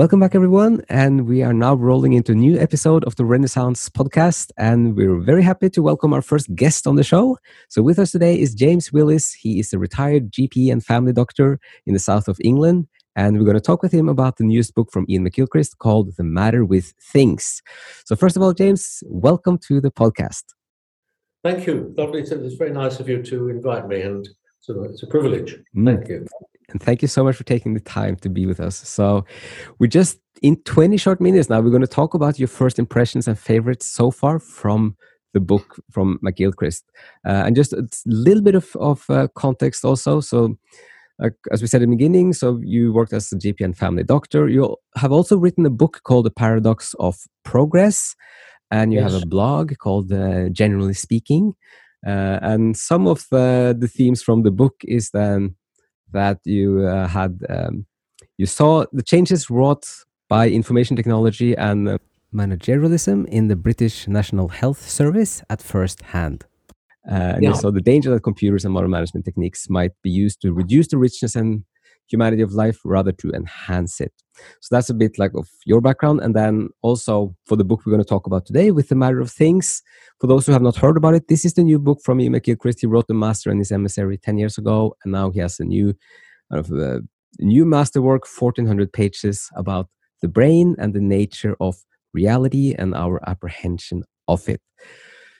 Welcome 0.00 0.20
back, 0.20 0.34
everyone. 0.34 0.82
And 0.88 1.26
we 1.26 1.42
are 1.42 1.52
now 1.52 1.74
rolling 1.74 2.14
into 2.14 2.32
a 2.32 2.34
new 2.34 2.58
episode 2.58 3.04
of 3.04 3.16
the 3.16 3.26
Renaissance 3.26 3.90
podcast. 3.90 4.50
And 4.56 4.96
we're 4.96 5.20
very 5.20 5.42
happy 5.42 5.68
to 5.68 5.82
welcome 5.82 6.14
our 6.14 6.22
first 6.22 6.54
guest 6.54 6.86
on 6.86 6.96
the 6.96 7.04
show. 7.04 7.36
So, 7.68 7.82
with 7.82 7.98
us 7.98 8.12
today 8.12 8.40
is 8.40 8.54
James 8.54 8.94
Willis. 8.94 9.34
He 9.34 9.60
is 9.60 9.74
a 9.74 9.78
retired 9.78 10.32
GP 10.32 10.72
and 10.72 10.82
family 10.82 11.12
doctor 11.12 11.60
in 11.84 11.92
the 11.92 11.98
south 11.98 12.28
of 12.28 12.38
England. 12.42 12.88
And 13.14 13.36
we're 13.36 13.44
going 13.44 13.58
to 13.58 13.60
talk 13.60 13.82
with 13.82 13.92
him 13.92 14.08
about 14.08 14.38
the 14.38 14.44
newest 14.44 14.74
book 14.74 14.90
from 14.90 15.04
Iain 15.10 15.28
McGilchrist 15.28 15.76
called 15.76 16.16
The 16.16 16.24
Matter 16.24 16.64
with 16.64 16.94
Things. 16.98 17.60
So, 18.06 18.16
first 18.16 18.38
of 18.38 18.42
all, 18.42 18.54
James, 18.54 19.02
welcome 19.06 19.58
to 19.68 19.82
the 19.82 19.90
podcast. 19.90 20.44
Thank 21.44 21.66
you. 21.66 21.92
Lovely. 21.98 22.22
To, 22.22 22.42
it's 22.42 22.54
very 22.54 22.72
nice 22.72 23.00
of 23.00 23.08
you 23.10 23.22
to 23.24 23.50
invite 23.50 23.86
me, 23.86 24.00
and 24.00 24.26
so 24.60 24.82
it's 24.84 25.02
a 25.02 25.06
privilege. 25.06 25.58
Mm. 25.76 25.84
Thank 25.84 26.08
you. 26.08 26.26
And 26.70 26.82
thank 26.82 27.02
you 27.02 27.08
so 27.08 27.24
much 27.24 27.36
for 27.36 27.44
taking 27.44 27.74
the 27.74 27.80
time 27.80 28.16
to 28.16 28.28
be 28.28 28.46
with 28.46 28.60
us. 28.60 28.76
So, 28.76 29.24
we 29.78 29.88
just 29.88 30.18
in 30.42 30.56
20 30.62 30.96
short 30.96 31.20
minutes 31.20 31.50
now, 31.50 31.60
we're 31.60 31.70
going 31.70 31.82
to 31.82 31.86
talk 31.86 32.14
about 32.14 32.38
your 32.38 32.48
first 32.48 32.78
impressions 32.78 33.28
and 33.28 33.38
favorites 33.38 33.86
so 33.86 34.10
far 34.10 34.38
from 34.38 34.96
the 35.34 35.40
book 35.40 35.80
from 35.90 36.18
McGilchrist. 36.24 36.82
Uh, 37.26 37.42
and 37.46 37.54
just 37.54 37.72
a 37.72 37.86
little 38.06 38.42
bit 38.42 38.54
of, 38.54 38.74
of 38.76 39.04
uh, 39.10 39.28
context 39.34 39.84
also. 39.84 40.20
So, 40.20 40.56
uh, 41.22 41.30
as 41.52 41.60
we 41.60 41.68
said 41.68 41.82
in 41.82 41.90
the 41.90 41.96
beginning, 41.96 42.32
so 42.32 42.58
you 42.62 42.92
worked 42.92 43.12
as 43.12 43.30
a 43.30 43.36
GP 43.36 43.60
and 43.60 43.76
family 43.76 44.02
doctor. 44.02 44.48
You 44.48 44.76
have 44.96 45.12
also 45.12 45.36
written 45.36 45.66
a 45.66 45.70
book 45.70 46.00
called 46.04 46.24
The 46.24 46.30
Paradox 46.30 46.94
of 46.98 47.16
Progress, 47.44 48.16
and 48.70 48.92
you 48.92 49.00
yes. 49.00 49.12
have 49.12 49.22
a 49.22 49.26
blog 49.26 49.76
called 49.78 50.12
uh, 50.12 50.48
Generally 50.48 50.94
Speaking. 50.94 51.54
Uh, 52.06 52.38
and 52.40 52.76
some 52.76 53.06
of 53.06 53.26
the, 53.30 53.76
the 53.78 53.88
themes 53.88 54.22
from 54.22 54.42
the 54.42 54.50
book 54.50 54.76
is 54.84 55.10
then 55.10 55.56
that 56.12 56.38
you 56.44 56.86
uh, 56.86 57.06
had 57.08 57.40
um, 57.48 57.86
you 58.38 58.46
saw 58.46 58.84
the 58.92 59.02
changes 59.02 59.50
wrought 59.50 59.86
by 60.28 60.48
information 60.48 60.96
technology 60.96 61.56
and 61.56 61.88
uh, 61.88 61.98
managerialism 62.32 63.26
in 63.28 63.48
the 63.48 63.56
British 63.56 64.06
National 64.08 64.48
Health 64.48 64.88
Service 64.88 65.42
at 65.50 65.60
first 65.60 66.02
hand. 66.02 66.44
Uh, 67.10 67.14
and 67.14 67.42
yeah. 67.42 67.48
you 67.50 67.54
saw 67.54 67.70
the 67.70 67.80
danger 67.80 68.10
that 68.10 68.22
computers 68.22 68.64
and 68.64 68.74
modern 68.74 68.90
management 68.90 69.24
techniques 69.24 69.68
might 69.68 69.92
be 70.02 70.10
used 70.10 70.40
to 70.42 70.52
reduce 70.52 70.88
the 70.88 70.98
richness 70.98 71.34
and 71.34 71.64
humanity 72.10 72.42
of 72.42 72.52
life 72.52 72.78
rather 72.84 73.12
to 73.12 73.30
enhance 73.30 74.00
it. 74.00 74.12
So 74.60 74.74
that's 74.74 74.90
a 74.90 74.94
bit 74.94 75.18
like 75.18 75.32
of 75.34 75.48
your 75.64 75.80
background. 75.80 76.20
And 76.20 76.34
then 76.34 76.70
also 76.82 77.34
for 77.46 77.56
the 77.56 77.64
book 77.64 77.82
we're 77.84 77.92
going 77.92 78.02
to 78.02 78.08
talk 78.08 78.26
about 78.26 78.46
today 78.46 78.70
with 78.70 78.88
the 78.88 78.94
matter 78.94 79.20
of 79.20 79.30
things. 79.30 79.82
For 80.20 80.26
those 80.26 80.46
who 80.46 80.52
have 80.52 80.62
not 80.62 80.76
heard 80.76 80.96
about 80.96 81.14
it, 81.14 81.28
this 81.28 81.44
is 81.44 81.54
the 81.54 81.62
new 81.62 81.78
book 81.78 82.00
from 82.02 82.20
Iain 82.20 82.32
McGilchrist. 82.32 82.80
He 82.80 82.86
wrote 82.86 83.06
The 83.06 83.14
Master 83.14 83.50
and 83.50 83.60
His 83.60 83.72
Emissary 83.72 84.18
10 84.18 84.38
years 84.38 84.58
ago. 84.58 84.96
And 85.04 85.12
now 85.12 85.30
he 85.30 85.40
has 85.40 85.60
a 85.60 85.64
new, 85.64 85.94
kind 86.50 86.64
of, 86.64 86.72
uh, 86.72 87.00
new 87.38 87.64
masterwork, 87.64 88.26
1400 88.26 88.92
pages 88.92 89.48
about 89.54 89.88
the 90.20 90.28
brain 90.28 90.76
and 90.78 90.94
the 90.94 91.00
nature 91.00 91.56
of 91.60 91.76
reality 92.12 92.74
and 92.76 92.94
our 92.94 93.20
apprehension 93.28 94.02
of 94.28 94.48
it. 94.48 94.60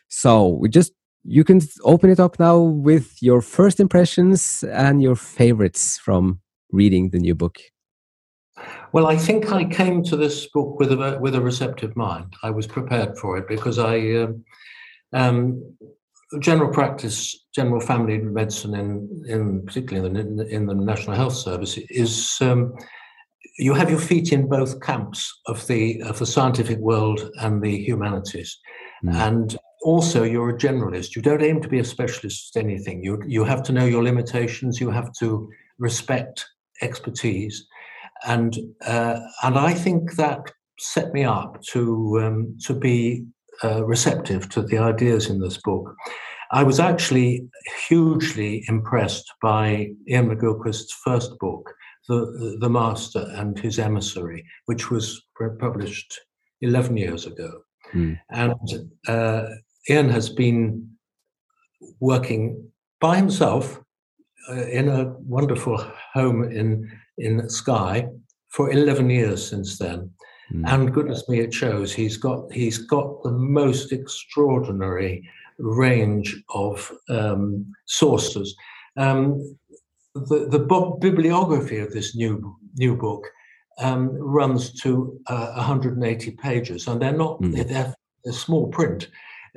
So 0.08 0.48
we 0.48 0.68
just 0.68 0.92
you 1.24 1.44
can 1.44 1.60
open 1.84 2.10
it 2.10 2.18
up 2.18 2.38
now 2.38 2.58
with 2.58 3.22
your 3.22 3.42
first 3.42 3.78
impressions 3.78 4.64
and 4.72 5.02
your 5.02 5.16
favorites 5.16 5.98
from 5.98 6.40
reading 6.72 7.10
the 7.10 7.18
new 7.18 7.34
book? 7.34 7.58
Well, 8.92 9.06
I 9.06 9.16
think 9.16 9.52
I 9.52 9.64
came 9.64 10.02
to 10.04 10.16
this 10.16 10.46
book 10.46 10.78
with 10.78 10.92
a 10.92 11.18
with 11.20 11.34
a 11.34 11.40
receptive 11.40 11.96
mind. 11.96 12.34
I 12.42 12.50
was 12.50 12.66
prepared 12.66 13.16
for 13.18 13.36
it 13.38 13.46
because 13.48 13.78
I, 13.78 13.96
um, 14.16 14.44
um, 15.12 15.76
general 16.40 16.72
practice, 16.72 17.46
general 17.54 17.80
family 17.80 18.18
medicine, 18.18 18.74
in 18.74 19.24
in 19.28 19.64
particularly 19.64 20.20
in 20.20 20.36
the, 20.36 20.46
in 20.48 20.66
the 20.66 20.74
National 20.74 21.16
Health 21.16 21.34
Service, 21.34 21.78
is 21.88 22.36
um, 22.40 22.74
you 23.58 23.74
have 23.74 23.90
your 23.90 23.98
feet 23.98 24.32
in 24.32 24.48
both 24.48 24.80
camps 24.80 25.40
of 25.46 25.66
the 25.68 26.02
of 26.02 26.18
the 26.18 26.26
scientific 26.26 26.78
world 26.78 27.30
and 27.40 27.62
the 27.62 27.76
humanities, 27.84 28.58
mm. 29.04 29.14
and 29.14 29.56
also 29.82 30.24
you're 30.24 30.50
a 30.50 30.58
generalist. 30.58 31.14
You 31.14 31.22
don't 31.22 31.42
aim 31.42 31.62
to 31.62 31.68
be 31.68 31.78
a 31.78 31.84
specialist 31.84 32.56
at 32.56 32.64
anything. 32.64 33.04
You 33.04 33.22
you 33.26 33.44
have 33.44 33.62
to 33.64 33.72
know 33.72 33.84
your 33.84 34.02
limitations. 34.02 34.80
You 34.80 34.90
have 34.90 35.12
to 35.20 35.48
respect 35.78 36.44
expertise, 36.82 37.66
and 38.26 38.56
uh, 38.86 39.20
and 39.42 39.58
I 39.58 39.74
think 39.74 40.16
that 40.16 40.50
set 40.78 41.12
me 41.12 41.24
up 41.24 41.60
to 41.72 42.20
um, 42.22 42.56
to 42.66 42.74
be 42.74 43.24
uh, 43.62 43.84
receptive 43.84 44.48
to 44.50 44.62
the 44.62 44.78
ideas 44.78 45.28
in 45.28 45.40
this 45.40 45.58
book. 45.58 45.94
I 46.52 46.64
was 46.64 46.80
actually 46.80 47.48
hugely 47.88 48.64
impressed 48.66 49.32
by 49.40 49.90
Iain 50.10 50.28
McGilchrist's 50.28 50.92
first 51.04 51.38
book, 51.38 51.70
the 52.08 52.56
the 52.60 52.70
Master 52.70 53.26
and 53.34 53.58
His 53.58 53.78
Emissary, 53.78 54.44
which 54.66 54.90
was 54.90 55.22
published 55.58 56.20
eleven 56.60 56.96
years 56.96 57.26
ago, 57.26 57.62
mm. 57.92 58.18
and 58.30 58.90
uh, 59.06 59.46
Iain 59.88 60.08
has 60.08 60.28
been 60.28 60.90
working 62.00 62.70
by 63.00 63.16
himself 63.16 63.80
uh, 64.48 64.66
in 64.66 64.88
a 64.88 65.12
wonderful 65.20 65.76
home 66.12 66.44
in 66.44 66.90
in 67.18 67.48
Skye 67.48 68.08
for 68.48 68.70
11 68.70 69.10
years 69.10 69.46
since 69.46 69.78
then. 69.78 70.10
Mm. 70.52 70.72
And 70.72 70.94
goodness 70.94 71.28
me, 71.28 71.40
it 71.40 71.54
shows 71.54 71.92
he's 71.92 72.16
got 72.16 72.52
he's 72.52 72.78
got 72.78 73.22
the 73.22 73.32
most 73.32 73.92
extraordinary 73.92 75.28
range 75.58 76.36
of 76.54 76.90
um, 77.08 77.72
sources. 77.86 78.56
Um, 78.96 79.56
the 80.14 80.48
the 80.50 80.96
bibliography 81.00 81.78
of 81.78 81.92
this 81.92 82.16
new 82.16 82.56
new 82.76 82.96
book 82.96 83.28
um, 83.78 84.10
runs 84.12 84.72
to 84.82 85.18
uh, 85.28 85.52
180 85.54 86.32
pages, 86.32 86.88
and 86.88 87.00
they're 87.00 87.12
not 87.12 87.40
mm. 87.40 87.54
they're, 87.54 87.94
they're 88.24 88.32
small 88.32 88.68
print 88.68 89.08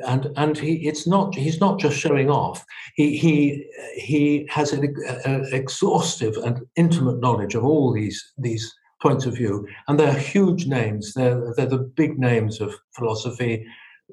and 0.07 0.27
and 0.37 0.57
he 0.57 0.87
it's 0.87 1.07
not 1.07 1.35
he's 1.35 1.59
not 1.59 1.79
just 1.79 1.97
showing 1.97 2.29
off. 2.29 2.65
He 2.95 3.17
he 3.17 3.65
he 3.95 4.47
has 4.49 4.73
an, 4.73 4.95
an 5.25 5.47
exhaustive 5.51 6.37
and 6.37 6.61
intimate 6.75 7.19
knowledge 7.19 7.55
of 7.55 7.63
all 7.63 7.91
these 7.93 8.33
these 8.37 8.73
points 9.01 9.25
of 9.25 9.35
view. 9.35 9.67
And 9.87 9.99
they're 9.99 10.13
huge 10.13 10.65
names. 10.65 11.13
They're 11.13 11.53
they're 11.55 11.65
the 11.65 11.91
big 11.95 12.17
names 12.17 12.61
of 12.61 12.73
philosophy 12.95 13.65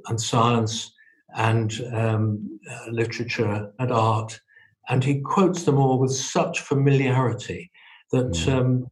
and 0.06 0.20
science 0.20 0.92
and 1.36 1.80
um, 1.92 2.60
uh, 2.70 2.90
literature 2.90 3.72
and 3.78 3.92
art. 3.92 4.40
And 4.88 5.04
he 5.04 5.20
quotes 5.20 5.62
them 5.62 5.78
all 5.78 5.98
with 5.98 6.12
such 6.12 6.60
familiarity 6.60 7.70
that 8.10 8.32
mm. 8.32 8.52
um, 8.52 8.90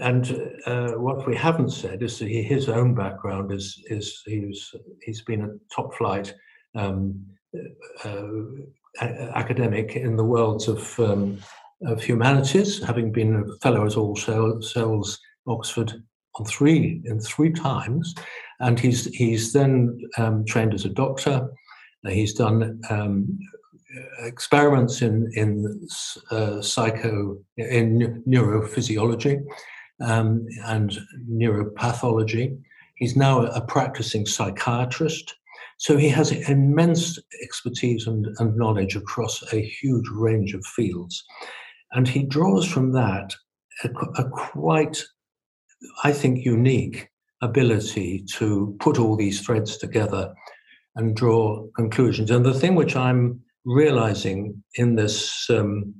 and 0.00 0.52
uh, 0.66 0.92
what 0.92 1.26
we 1.26 1.36
haven't 1.36 1.70
said 1.70 2.02
is 2.02 2.18
that 2.18 2.28
he, 2.28 2.42
his 2.42 2.68
own 2.68 2.94
background 2.94 3.52
is 3.52 3.82
is 3.86 4.22
he's 4.26 4.74
he's 5.02 5.22
been 5.22 5.42
a 5.42 5.74
top 5.74 5.94
flight 5.94 6.34
um, 6.74 7.24
uh, 8.04 8.32
academic 9.00 9.96
in 9.96 10.16
the 10.16 10.24
worlds 10.24 10.68
of 10.68 10.98
um, 10.98 11.38
of 11.86 12.02
humanities, 12.02 12.82
having 12.82 13.12
been 13.12 13.36
a 13.36 13.58
fellow 13.58 13.86
at 13.86 13.96
All 13.96 14.16
Souls 14.16 15.20
Oxford 15.46 15.92
on 16.36 16.44
three 16.44 17.00
in 17.04 17.20
three 17.20 17.52
times, 17.52 18.14
and 18.60 18.80
he's 18.80 19.06
he's 19.06 19.52
then 19.52 19.98
um, 20.18 20.44
trained 20.44 20.74
as 20.74 20.84
a 20.84 20.90
doctor. 20.90 21.48
He's 22.06 22.34
done 22.34 22.80
um, 22.90 23.38
experiments 24.18 25.02
in 25.02 25.30
in 25.34 25.86
uh, 26.30 26.60
psycho 26.60 27.38
in 27.56 28.22
neurophysiology 28.26 29.42
um, 30.00 30.46
and 30.66 30.98
neuropathology. 31.30 32.58
He's 32.96 33.16
now 33.16 33.42
a 33.46 33.60
practicing 33.60 34.26
psychiatrist. 34.26 35.34
So 35.78 35.96
he 35.96 36.08
has 36.10 36.30
immense 36.30 37.18
expertise 37.42 38.06
and, 38.06 38.26
and 38.38 38.56
knowledge 38.56 38.96
across 38.96 39.42
a 39.52 39.60
huge 39.60 40.08
range 40.12 40.54
of 40.54 40.64
fields. 40.64 41.24
And 41.92 42.06
he 42.08 42.22
draws 42.22 42.66
from 42.66 42.92
that 42.92 43.34
a, 43.82 43.88
a 44.16 44.28
quite, 44.30 45.04
I 46.04 46.12
think, 46.12 46.44
unique 46.44 47.08
ability 47.42 48.24
to 48.34 48.76
put 48.80 48.98
all 48.98 49.16
these 49.16 49.40
threads 49.40 49.76
together 49.76 50.32
and 50.96 51.16
draw 51.16 51.66
conclusions. 51.76 52.30
And 52.30 52.44
the 52.44 52.54
thing 52.54 52.74
which 52.74 52.96
I'm 52.96 53.40
realizing 53.64 54.62
in 54.76 54.94
this 54.94 55.48
um, 55.50 55.94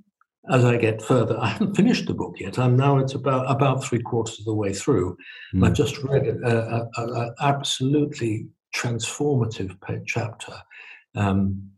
as 0.50 0.64
I 0.64 0.76
get 0.76 1.00
further, 1.00 1.38
I 1.40 1.48
haven't 1.48 1.74
finished 1.74 2.06
the 2.06 2.14
book 2.14 2.36
yet. 2.38 2.58
I'm 2.58 2.76
now 2.76 2.98
it's 2.98 3.14
about 3.14 3.50
about 3.50 3.82
three 3.84 4.02
quarters 4.02 4.38
of 4.38 4.44
the 4.44 4.54
way 4.54 4.72
through. 4.72 5.16
Mm. 5.54 5.66
I've 5.66 5.74
just 5.74 5.98
read 6.02 6.26
an 6.26 7.34
absolutely 7.40 8.46
transformative 8.74 9.76
chapter, 10.06 10.52
um, 11.14 11.70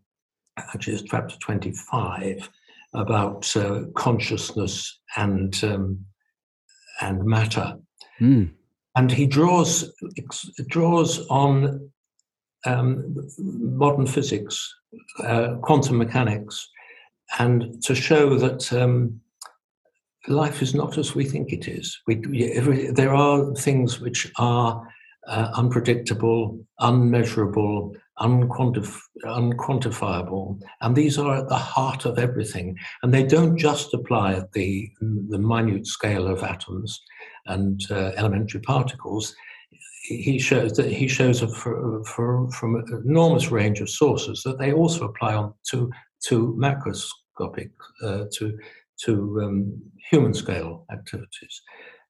actually 0.57 0.95
it's 0.95 1.03
chapter 1.03 1.37
25, 1.39 2.49
about 2.95 3.55
uh, 3.57 3.83
consciousness 3.95 4.99
and 5.17 5.63
um, 5.63 6.05
and 7.01 7.25
matter. 7.25 7.77
Mm. 8.21 8.53
And 8.97 9.13
he 9.13 9.27
draws 9.27 9.93
draws 10.69 11.27
on 11.29 11.91
um, 12.65 13.15
modern 13.39 14.07
physics, 14.07 14.75
uh, 15.23 15.55
quantum 15.63 15.99
mechanics, 15.99 16.69
and 17.39 17.83
to 17.83 17.95
show 17.95 18.37
that 18.39 18.73
um, 18.73 19.21
life 20.29 20.63
is 20.63 20.75
not 20.75 20.99
as 20.99 21.15
we 21.15 21.25
think 21.25 21.53
it 21.53 21.69
is. 21.69 22.01
We, 22.07 22.17
we, 22.17 22.91
there 22.91 23.15
are 23.15 23.55
things 23.55 24.01
which 24.01 24.31
are 24.39 24.87
uh, 25.27 25.51
unpredictable, 25.55 26.65
unmeasurable, 26.81 27.95
unquantif- 28.21 29.01
unquantifiable, 29.25 30.61
and 30.81 30.95
these 30.95 31.19
are 31.19 31.37
at 31.37 31.49
the 31.49 31.57
heart 31.57 32.05
of 32.05 32.19
everything. 32.19 32.77
And 33.03 33.13
they 33.13 33.25
don't 33.25 33.59
just 33.59 33.93
apply 33.93 34.35
at 34.35 34.53
the, 34.53 34.91
the 35.01 35.39
minute 35.39 35.87
scale 35.87 36.27
of 36.27 36.43
atoms 36.43 37.01
and 37.47 37.81
uh, 37.91 38.13
elementary 38.17 38.61
particles. 38.61 39.35
He 40.05 40.39
shows 40.39 40.75
that 40.75 40.91
he 40.91 41.09
shows 41.09 41.41
for, 41.41 42.05
for, 42.05 42.49
from 42.53 42.77
an 42.77 43.03
enormous 43.05 43.51
range 43.51 43.81
of 43.81 43.91
sources 43.91 44.43
that 44.45 44.59
they 44.59 44.73
also 44.73 45.07
apply 45.07 45.35
on 45.35 45.53
to 45.71 45.91
to 46.27 46.57
macroscopic 46.59 47.71
uh, 48.03 48.25
to 48.33 48.59
to 49.05 49.41
um, 49.43 49.83
human 50.11 50.33
scale 50.33 50.87
activities 50.91 51.63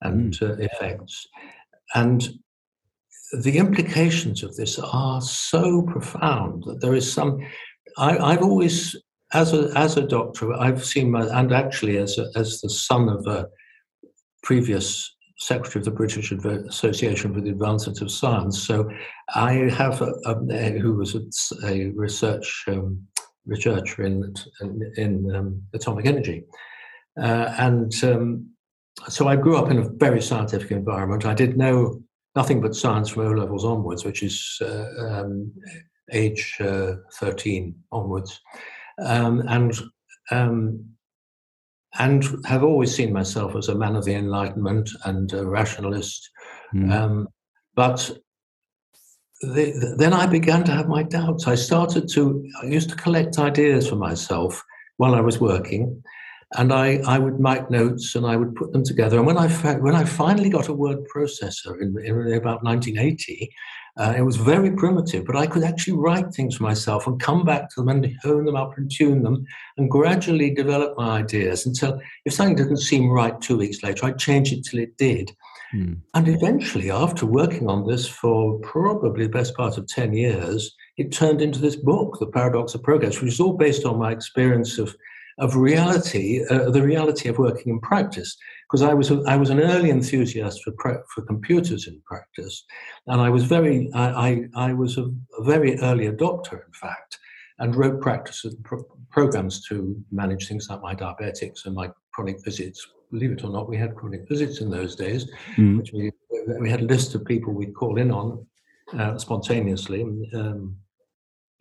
and 0.03 0.33
mm. 0.35 0.43
uh, 0.43 0.63
effects. 0.63 1.27
And 1.95 2.29
the 3.43 3.59
implications 3.59 4.43
of 4.43 4.55
this 4.57 4.79
are 4.79 5.21
so 5.21 5.83
profound 5.83 6.65
that 6.65 6.81
there 6.81 6.95
is 6.95 7.11
some. 7.13 7.39
I, 7.99 8.33
have 8.33 8.43
always, 8.43 8.95
as 9.33 9.53
a 9.53 9.73
as 9.75 9.97
a 9.97 10.07
doctor, 10.07 10.53
I've 10.53 10.85
seen 10.85 11.11
my 11.11 11.27
and 11.27 11.53
actually 11.53 11.99
as 11.99 12.19
a, 12.19 12.27
as 12.37 12.61
the 12.61 12.71
son 12.71 13.09
of 13.09 13.27
a 13.27 13.49
previous 14.43 15.13
secretary 15.39 15.81
of 15.81 15.85
the 15.85 15.91
British 15.91 16.33
Association 16.33 17.35
for 17.35 17.41
the 17.41 17.51
Advancement 17.51 18.01
of 18.01 18.11
Science. 18.11 18.63
So 18.67 18.89
I 19.35 19.53
have 19.71 20.01
a, 20.01 20.13
a, 20.25 20.79
who 20.79 20.95
was 20.95 21.15
a, 21.15 21.67
a 21.67 21.91
research 21.91 22.65
um, 22.69 23.07
researcher 23.47 24.03
in 24.03 24.35
in, 24.97 25.35
um, 25.35 25.63
atomic 25.75 26.07
energy, 26.07 26.45
uh, 27.21 27.55
and 27.59 27.93
um, 28.05 28.51
so 29.09 29.29
I 29.29 29.37
grew 29.37 29.57
up 29.57 29.71
in 29.71 29.79
a 29.79 29.89
very 29.89 30.21
scientific 30.21 30.71
environment. 30.71 31.25
I 31.25 31.35
did 31.35 31.57
know 31.57 32.03
nothing 32.35 32.61
but 32.61 32.75
science 32.75 33.09
from 33.09 33.27
O 33.27 33.31
levels 33.33 33.65
onwards, 33.65 34.05
which 34.05 34.23
is 34.23 34.59
uh, 34.61 34.87
um, 34.99 35.53
age 36.13 36.57
uh, 36.61 36.97
13 37.15 37.75
onwards, 37.93 38.41
um, 38.99 39.43
and 39.49 39.75
um, 40.31 40.85
and 41.99 42.25
have 42.45 42.63
always 42.63 42.95
seen 42.95 43.13
myself 43.13 43.57
as 43.57 43.69
a 43.69 43.75
man 43.75 43.97
of 43.97 44.05
the 44.05 44.15
Enlightenment 44.15 44.91
and 45.05 45.33
a 45.33 45.47
rationalist. 45.47 46.31
Mm. 46.75 47.27
but 47.77 48.11
the, 49.41 49.95
then 49.99 50.13
I 50.13 50.27
began 50.27 50.65
to 50.65 50.73
have 50.73 50.89
my 50.89 51.03
doubts. 51.03 51.47
I 51.47 51.55
started 51.55 52.09
to, 52.15 52.45
I 52.63 52.67
used 52.67 52.91
to 52.91 52.97
collect 52.97 53.39
ideas 53.39 53.89
for 53.89 53.97
myself 53.97 54.65
while 54.97 55.15
I 55.15 55.21
was 55.21 55.41
working 55.41 56.03
and 56.55 56.73
I, 56.73 57.01
I 57.07 57.19
would 57.19 57.41
make 57.41 57.71
notes 57.71 58.15
and 58.15 58.25
I 58.25 58.37
would 58.37 58.55
put 58.55 58.73
them 58.73 58.85
together. 58.85 59.19
And 59.19 59.27
when 59.27 59.37
I 59.37 59.49
when 59.79 59.95
I 59.95 60.05
finally 60.05 60.49
got 60.49 60.69
a 60.69 60.73
word 60.73 60.99
processor 61.15 61.81
in, 61.81 61.97
in 62.05 62.33
about 62.35 62.63
1980, 62.63 63.51
uh, 63.99 64.15
it 64.17 64.23
was 64.23 64.37
very 64.37 64.71
primitive, 64.71 65.25
but 65.25 65.37
I 65.37 65.47
could 65.47 65.65
actually 65.65 65.97
write 65.97 66.33
things 66.33 66.57
for 66.57 66.65
myself 66.65 67.07
and 67.07 67.19
come 67.19 67.45
back 67.45 67.71
to 67.71 67.81
them 67.81 67.89
and 67.89 68.07
hone 68.23 68.45
them 68.45 68.57
up 68.57 68.77
and 68.77 68.91
tune 68.91 69.23
them 69.23 69.45
and 69.77 69.91
gradually 69.91 70.51
develop 70.55 70.97
my 70.97 71.19
ideas 71.19 71.67
until 71.67 71.99
if 72.25 72.35
something 72.35 72.57
didn't 72.57 72.77
seem 72.77 73.11
right 73.11 73.41
two 73.41 73.57
weeks 73.57 73.83
later, 73.83 74.07
I'd 74.07 74.19
change 74.19 74.53
it 74.53 74.65
till 74.65 74.81
it 74.81 74.97
did. 74.99 75.35
And 76.15 76.29
eventually, 76.29 76.91
after 76.91 77.27
working 77.27 77.69
on 77.69 77.87
this 77.87 78.07
for 78.09 78.59
probably 78.61 79.25
the 79.25 79.33
best 79.33 79.55
part 79.57 79.79
of 79.79 79.87
10 79.87 80.13
years, 80.13 80.75
it 80.97 81.13
turned 81.13 81.43
into 81.43 81.61
this 81.61 81.77
book, 81.77 82.19
The 82.19 82.27
Paradox 82.27 82.75
of 82.75 82.83
Progress, 82.83 83.21
which 83.21 83.33
is 83.33 83.41
all 83.41 83.57
based 83.57 83.85
on 83.85 83.99
my 83.99 84.13
experience 84.13 84.79
of 84.79 84.97
of 85.39 85.55
reality, 85.55 86.43
uh, 86.49 86.71
the 86.71 86.83
reality 86.83 87.29
of 87.29 87.39
working 87.39 87.71
in 87.71 87.81
practice. 87.81 88.37
Because 88.67 88.83
I 88.83 88.95
was 88.95 89.11
a, 89.11 89.23
I 89.27 89.37
was 89.37 89.51
an 89.51 89.61
early 89.61 89.91
enthusiast 89.91 90.63
for 90.65 90.73
for 91.15 91.23
computers 91.23 91.87
in 91.87 92.01
practice, 92.07 92.65
and 93.07 93.21
I 93.21 93.29
was 93.29 93.45
very 93.45 93.91
I 93.93 94.09
I, 94.29 94.69
I 94.69 94.73
was 94.73 94.97
a, 94.97 95.05
a, 95.39 95.45
very 95.45 95.79
early 95.81 96.09
adopter, 96.11 96.55
in 96.55 96.73
fact, 96.73 97.19
and 97.59 97.77
wrote 97.77 98.01
practice 98.01 98.47
pro- 98.65 98.87
programs 99.11 99.67
to 99.69 99.97
manage 100.11 100.49
things 100.49 100.69
like 100.71 100.81
my 100.81 100.95
diabetics 100.95 101.67
and 101.67 101.75
my 101.75 101.91
chronic 102.17 102.43
visits. 102.43 102.85
Believe 103.13 103.33
it 103.33 103.45
or 103.45 103.51
not, 103.51 103.69
we 103.69 103.77
had 103.77 103.95
chronic 103.95 104.27
visits 104.27 104.61
in 104.63 104.71
those 104.71 104.97
days, 104.97 105.31
mm. 105.57 105.77
which 105.79 105.93
we 105.93 106.11
we 106.61 106.71
had 106.71 106.81
a 106.81 106.93
list 106.95 107.15
of 107.15 107.25
people 107.25 107.53
we'd 107.53 107.75
call 107.75 107.99
in 107.99 108.11
on 108.11 108.45
uh, 108.99 109.19
spontaneously. 109.19 110.03
Um, 110.35 110.77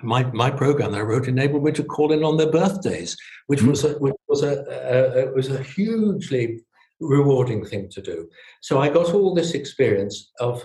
my 0.02 0.24
my 0.44 0.50
program 0.50 0.92
that 0.92 1.02
I 1.02 1.10
wrote 1.10 1.28
enabled 1.28 1.64
me 1.64 1.72
to 1.74 1.84
call 1.84 2.12
in 2.14 2.24
on 2.24 2.38
their 2.38 2.52
birthdays, 2.52 3.16
which 3.48 3.60
mm-hmm. 3.60 3.70
was 3.70 3.84
a, 3.84 3.94
which 4.06 4.16
was 4.28 4.44
a, 4.44 4.54
a, 4.70 5.28
a, 5.28 5.34
was 5.34 5.50
a 5.50 5.62
hugely 5.62 6.62
rewarding 7.00 7.66
thing 7.66 7.90
to 7.90 8.02
do. 8.02 8.30
So 8.62 8.80
I 8.80 8.90
got 8.90 9.14
all 9.14 9.36
this 9.36 9.54
experience 9.54 10.32
of, 10.40 10.64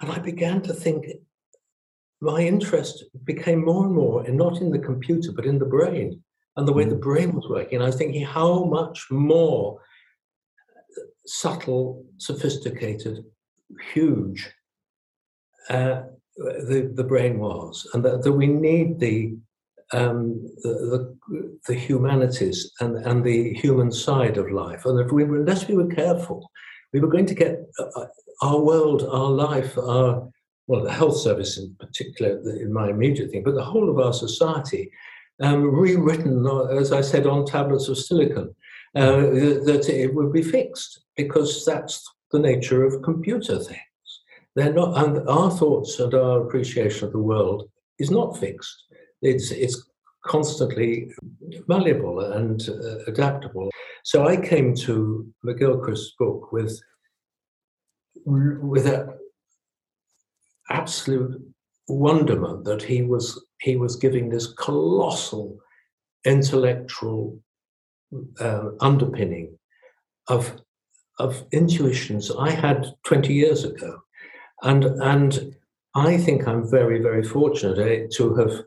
and 0.00 0.10
I 0.10 0.18
began 0.18 0.62
to 0.62 0.72
think. 0.72 1.04
My 2.22 2.40
interest 2.40 3.04
became 3.24 3.62
more 3.62 3.84
and 3.84 3.94
more, 3.94 4.24
and 4.24 4.38
not 4.38 4.62
in 4.62 4.70
the 4.70 4.78
computer, 4.78 5.32
but 5.32 5.44
in 5.44 5.58
the 5.58 5.72
brain 5.76 6.24
and 6.56 6.66
the 6.66 6.72
way 6.72 6.84
the 6.84 6.94
mm. 6.94 7.00
brain 7.00 7.34
was 7.34 7.48
working. 7.48 7.80
I 7.80 7.86
was 7.86 7.96
thinking 7.96 8.24
how 8.24 8.64
much 8.64 9.06
more 9.10 9.80
subtle, 11.26 12.04
sophisticated, 12.18 13.24
huge 13.92 14.50
uh, 15.68 16.02
the, 16.36 16.92
the 16.94 17.04
brain 17.04 17.38
was, 17.38 17.88
and 17.92 18.04
that, 18.04 18.22
that 18.22 18.32
we 18.32 18.46
need 18.46 19.00
the, 19.00 19.36
um, 19.92 20.46
the, 20.62 21.16
the, 21.28 21.58
the 21.66 21.74
humanities 21.74 22.72
and, 22.80 22.96
and 22.98 23.24
the 23.24 23.54
human 23.54 23.90
side 23.90 24.36
of 24.36 24.50
life. 24.50 24.84
And 24.84 25.00
if 25.00 25.10
we 25.10 25.24
were, 25.24 25.40
unless 25.40 25.66
we 25.66 25.74
were 25.74 25.88
careful, 25.88 26.50
we 26.92 27.00
were 27.00 27.08
going 27.08 27.26
to 27.26 27.34
get 27.34 27.60
uh, 27.78 28.06
our 28.42 28.60
world, 28.60 29.02
our 29.10 29.30
life, 29.30 29.76
our 29.78 30.28
well, 30.68 30.82
the 30.82 30.92
health 30.92 31.16
service 31.16 31.58
in 31.58 31.76
particular, 31.78 32.40
in 32.60 32.72
my 32.72 32.90
immediate 32.90 33.30
thing, 33.30 33.44
but 33.44 33.54
the 33.54 33.64
whole 33.64 33.88
of 33.88 33.98
our 33.98 34.12
society, 34.12 34.90
um, 35.40 35.62
rewritten, 35.74 36.46
uh, 36.46 36.64
as 36.66 36.92
I 36.92 37.00
said, 37.00 37.26
on 37.26 37.46
tablets 37.46 37.88
of 37.88 37.98
silicon, 37.98 38.54
uh, 38.94 39.16
that 39.66 39.86
it 39.88 40.14
would 40.14 40.32
be 40.32 40.42
fixed 40.42 41.00
because 41.16 41.64
that's 41.64 42.02
the 42.32 42.38
nature 42.38 42.84
of 42.84 43.02
computer 43.02 43.58
things. 43.58 43.80
They're 44.54 44.72
not, 44.72 44.96
and 45.04 45.28
our 45.28 45.50
thoughts 45.50 46.00
and 46.00 46.14
our 46.14 46.46
appreciation 46.46 47.06
of 47.06 47.12
the 47.12 47.18
world 47.18 47.68
is 47.98 48.10
not 48.10 48.38
fixed. 48.38 48.84
It's 49.20 49.50
it's 49.50 49.90
constantly 50.24 51.12
malleable 51.68 52.20
and 52.20 52.68
uh, 52.68 52.98
adaptable. 53.06 53.70
So 54.04 54.26
I 54.26 54.36
came 54.36 54.74
to 54.76 55.26
McGilchrist's 55.44 56.14
book 56.18 56.52
with 56.52 56.80
with 58.24 58.86
an 58.86 59.10
absolute 60.70 61.42
wonderment 61.88 62.64
that 62.64 62.82
he 62.82 63.02
was 63.02 63.44
he 63.60 63.76
was 63.76 63.96
giving 63.96 64.28
this 64.28 64.52
colossal 64.54 65.58
intellectual 66.24 67.40
uh, 68.40 68.70
underpinning 68.80 69.58
of 70.28 70.60
of 71.18 71.44
intuitions 71.52 72.30
I 72.30 72.50
had 72.50 72.86
20 73.04 73.32
years 73.32 73.64
ago. 73.64 74.00
And 74.62 74.84
and 74.84 75.54
I 75.94 76.18
think 76.18 76.46
I'm 76.46 76.68
very 76.68 77.00
very 77.00 77.22
fortunate 77.22 77.78
eh, 77.78 78.06
to 78.16 78.34
have 78.36 78.62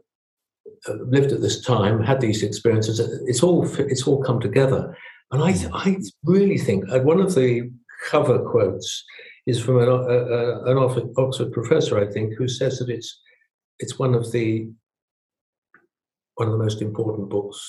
uh, 0.87 1.03
lived 1.05 1.31
at 1.31 1.41
this 1.41 1.61
time, 1.61 2.01
had 2.01 2.21
these 2.21 2.41
experiences. 2.41 2.99
It's 3.27 3.43
all 3.43 3.67
it's 3.77 4.07
all 4.07 4.23
come 4.23 4.39
together, 4.39 4.95
and 5.31 5.43
I 5.43 5.53
I 5.73 5.97
really 6.23 6.57
think 6.57 6.85
uh, 6.89 6.99
one 6.99 7.19
of 7.19 7.35
the 7.35 7.69
cover 8.09 8.39
quotes 8.39 9.03
is 9.49 9.59
from 9.59 9.79
an, 9.79 9.89
uh, 9.89 10.63
an 10.65 10.77
Oxford 11.17 11.51
professor, 11.51 11.99
I 11.99 12.11
think, 12.11 12.35
who 12.35 12.47
says 12.47 12.79
that 12.79 12.89
it's 12.89 13.21
it's 13.79 13.97
one 13.97 14.13
of 14.13 14.31
the 14.31 14.69
one 16.35 16.47
of 16.47 16.53
the 16.53 16.63
most 16.63 16.81
important 16.81 17.29
books 17.29 17.59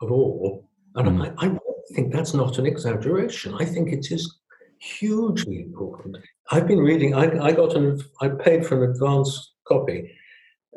of 0.00 0.10
all. 0.10 0.68
And 0.94 1.18
mm. 1.18 1.34
I, 1.38 1.46
I 1.46 1.58
think 1.94 2.12
that's 2.12 2.34
not 2.34 2.58
an 2.58 2.66
exaggeration. 2.66 3.54
I 3.58 3.64
think 3.64 3.92
it 3.92 4.10
is 4.10 4.40
hugely 4.80 5.60
important. 5.60 6.16
I've 6.50 6.66
been 6.66 6.80
reading. 6.80 7.14
I, 7.14 7.46
I 7.48 7.52
got 7.52 7.76
an. 7.76 8.00
I 8.20 8.28
paid 8.28 8.66
for 8.66 8.82
an 8.82 8.90
advance 8.90 9.54
copy, 9.66 10.10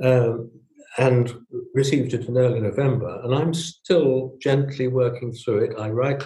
um, 0.04 0.52
and 0.98 1.34
received 1.74 2.14
it 2.14 2.28
in 2.28 2.38
early 2.38 2.60
November, 2.60 3.22
and 3.24 3.34
I'm 3.34 3.54
still 3.54 4.36
gently 4.42 4.88
working 4.88 5.34
through 5.34 5.66
it. 5.66 5.80
I 5.80 5.90
write. 5.90 6.24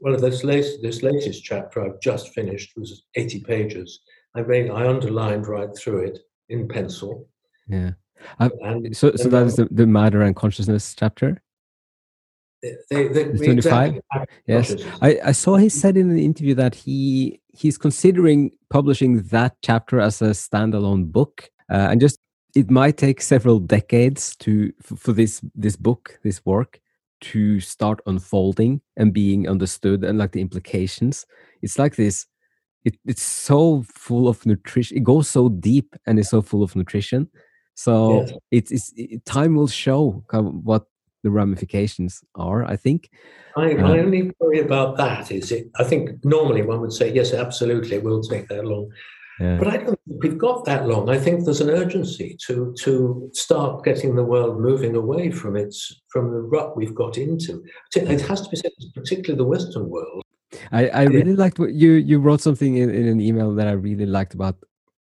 Well, 0.00 0.16
this 0.16 0.44
latest 0.44 0.82
this 0.82 1.02
latest 1.02 1.44
chapter 1.44 1.84
I've 1.84 2.00
just 2.00 2.32
finished 2.34 2.76
was 2.76 3.04
80 3.14 3.40
pages. 3.40 4.00
I 4.34 4.42
made 4.42 4.70
I 4.70 4.86
underlined 4.86 5.46
right 5.46 5.74
through 5.76 6.04
it 6.04 6.20
in 6.48 6.68
pencil. 6.68 7.28
Yeah. 7.66 7.92
And, 8.40 8.96
so, 8.96 9.14
so 9.14 9.28
that 9.28 9.46
is 9.46 9.56
the, 9.56 9.68
the 9.70 9.86
matter 9.86 10.22
and 10.22 10.34
consciousness 10.34 10.94
chapter. 10.96 11.40
They, 12.60 13.06
they, 13.08 13.24
25 13.24 13.94
exactly. 13.94 14.26
yes 14.48 14.74
I, 15.00 15.20
I 15.26 15.30
saw 15.30 15.58
he 15.58 15.68
said 15.68 15.96
in 15.96 16.10
an 16.10 16.18
interview 16.18 16.56
that 16.56 16.74
he 16.74 17.40
he's 17.56 17.78
considering 17.78 18.50
publishing 18.68 19.22
that 19.28 19.54
chapter 19.62 20.00
as 20.00 20.20
a 20.20 20.30
standalone 20.30 21.12
book 21.12 21.50
uh, 21.70 21.86
and 21.90 22.00
just 22.00 22.18
it 22.56 22.68
might 22.68 22.96
take 22.96 23.22
several 23.22 23.60
decades 23.60 24.34
to 24.36 24.72
for, 24.82 24.96
for 24.96 25.12
this 25.12 25.40
this 25.54 25.76
book 25.76 26.18
this 26.24 26.44
work 26.44 26.80
to 27.20 27.60
start 27.60 28.00
unfolding 28.06 28.80
and 28.96 29.12
being 29.12 29.48
understood 29.48 30.04
and 30.04 30.18
like 30.18 30.32
the 30.32 30.40
implications. 30.40 31.26
It's 31.62 31.78
like 31.78 31.96
this 31.96 32.26
it, 32.84 32.96
it's 33.04 33.22
so 33.22 33.84
full 33.92 34.28
of 34.28 34.46
nutrition 34.46 34.96
it 34.96 35.04
goes 35.04 35.28
so 35.28 35.48
deep 35.48 35.94
and 36.06 36.18
it's 36.18 36.30
so 36.30 36.42
full 36.42 36.62
of 36.62 36.76
nutrition. 36.76 37.28
So 37.74 38.22
yes. 38.22 38.32
it's, 38.50 38.70
it's 38.72 38.92
it, 38.96 39.24
time 39.24 39.54
will 39.54 39.68
show 39.68 40.24
kind 40.28 40.46
of 40.46 40.54
what 40.64 40.84
the 41.24 41.30
ramifications 41.30 42.22
are 42.36 42.64
i 42.64 42.76
think. 42.76 43.10
I, 43.56 43.72
um, 43.72 43.82
my 43.82 43.98
only 43.98 44.30
worry 44.38 44.60
about 44.60 44.96
that 44.98 45.32
is 45.32 45.50
it? 45.50 45.68
I 45.76 45.82
think 45.82 46.24
normally 46.24 46.62
one 46.62 46.80
would 46.80 46.92
say 46.92 47.12
yes 47.12 47.34
absolutely 47.34 47.96
it 47.96 48.04
will 48.04 48.22
take 48.22 48.48
that 48.48 48.64
long 48.64 48.90
yeah. 49.40 49.56
But 49.58 49.68
I 49.68 49.76
don't 49.76 50.00
think 50.06 50.22
we've 50.22 50.38
got 50.38 50.64
that 50.64 50.88
long. 50.88 51.08
I 51.08 51.18
think 51.18 51.44
there's 51.44 51.60
an 51.60 51.70
urgency 51.70 52.36
to 52.46 52.74
to 52.80 53.30
start 53.32 53.84
getting 53.84 54.16
the 54.16 54.24
world 54.24 54.60
moving 54.60 54.96
away 54.96 55.30
from 55.30 55.56
its 55.56 56.00
from 56.08 56.32
the 56.32 56.40
rut 56.40 56.76
we've 56.76 56.94
got 56.94 57.18
into. 57.18 57.64
It 57.94 58.20
has 58.22 58.42
to 58.42 58.48
be 58.50 58.56
said, 58.56 58.72
particularly 58.94 59.38
the 59.38 59.48
Western 59.48 59.88
world. 59.88 60.22
I, 60.72 60.88
I 60.88 61.02
really 61.04 61.36
liked 61.36 61.58
what 61.58 61.72
you 61.72 61.92
you 61.92 62.18
wrote 62.18 62.40
something 62.40 62.76
in, 62.76 62.90
in 62.90 63.06
an 63.06 63.20
email 63.20 63.54
that 63.54 63.68
I 63.68 63.72
really 63.72 64.06
liked 64.06 64.34
about 64.34 64.56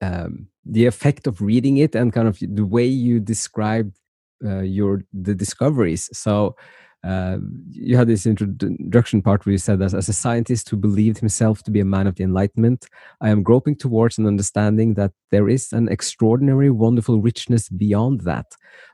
um, 0.03 0.49
the 0.65 0.87
effect 0.87 1.27
of 1.27 1.41
reading 1.41 1.79
it 1.79 1.95
and 1.95 2.13
kind 2.13 2.29
of 2.29 2.39
the 2.41 2.67
way 2.67 2.85
you 2.87 3.21
described 3.21 3.97
uh, 4.45 4.61
your 4.61 5.05
the 5.13 5.35
discoveries. 5.35 6.11
So 6.17 6.57
uh, 7.03 7.39
you 7.71 7.97
had 7.97 8.09
this 8.09 8.27
introduction 8.27 9.23
part 9.23 9.47
where 9.47 9.53
you 9.53 9.59
said 9.59 9.79
that 9.79 9.95
as 9.95 10.09
a 10.09 10.13
scientist 10.13 10.69
who 10.69 10.77
believed 10.77 11.19
himself 11.19 11.63
to 11.63 11.71
be 11.71 11.81
a 11.81 11.85
man 11.85 12.07
of 12.07 12.17
the 12.17 12.25
Enlightenment, 12.25 12.87
I 13.23 13.31
am 13.31 13.43
groping 13.43 13.77
towards 13.77 14.19
an 14.19 14.27
understanding 14.27 14.95
that 14.95 15.13
there 15.31 15.49
is 15.49 15.73
an 15.73 15.89
extraordinary, 15.89 16.71
wonderful 16.71 17.21
richness 17.21 17.71
beyond 17.71 18.23
that, 18.23 18.47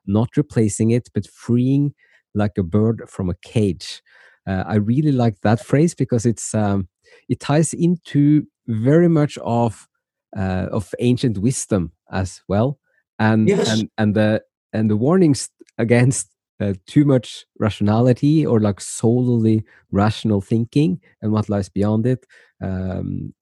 not 0.07 0.37
replacing 0.37 0.93
it, 0.93 1.09
but 1.15 1.27
freeing 1.27 1.95
like 2.35 2.57
a 2.59 2.63
bird 2.63 3.03
from 3.09 3.29
a 3.29 3.35
cage. 3.43 4.03
Uh, 4.47 4.63
I 4.67 4.77
really 4.77 5.13
like 5.13 5.41
that 5.41 5.65
phrase 5.65 5.95
because 5.95 6.25
it's 6.25 6.55
um, 6.55 6.89
it 7.29 7.41
ties 7.41 7.75
into 7.75 8.47
very 8.69 9.09
much 9.09 9.37
of 9.39 9.89
uh, 10.37 10.69
of 10.71 10.95
ancient 11.01 11.39
wisdom 11.39 11.91
as 12.13 12.43
well, 12.47 12.79
and 13.19 13.49
yes. 13.49 13.69
and 13.69 13.91
and 13.99 14.15
the 14.15 14.43
and 14.73 14.89
the 14.89 14.97
warnings 14.97 15.51
against 15.79 16.36
uh, 16.61 16.75
too 16.87 17.05
much 17.05 17.45
rationality 17.59 18.47
or 18.47 18.61
like 18.61 18.81
solely 18.81 19.65
rational 19.91 20.41
thinking 20.41 21.01
and 21.23 21.33
what 21.33 21.49
lies 21.49 21.69
beyond 21.69 22.07
it. 22.07 22.27
Um, 22.63 23.35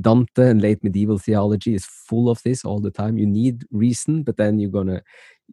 Dante 0.00 0.48
and 0.48 0.62
late 0.62 0.82
medieval 0.82 1.18
theology 1.18 1.74
is 1.74 1.84
full 1.84 2.30
of 2.30 2.42
this 2.42 2.64
all 2.64 2.80
the 2.80 2.90
time. 2.90 3.18
You 3.18 3.26
need 3.26 3.64
reason, 3.70 4.22
but 4.22 4.38
then 4.38 4.58
you're 4.58 4.70
gonna 4.70 5.02